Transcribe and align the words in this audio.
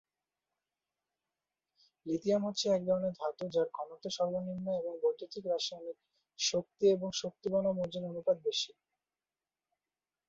Lithium 2.05 2.41
হচ্ছে 2.47 2.65
এক 2.69 2.81
ধরণের 2.87 3.13
ধাতু 3.19 3.45
যার 3.49 3.67
ঘনত্ব 3.77 4.05
সর্বনিম্ন 4.09 4.67
এবং 4.79 4.93
বৈদ্যুতিক-রাসায়নিক 5.03 5.97
শক্তি 6.39 6.85
এবং 6.91 7.09
শক্তি 7.21 7.47
বনাম 7.53 7.75
ওজন 7.79 8.03
অনুপাত 8.05 8.37
বেশি। 8.45 8.71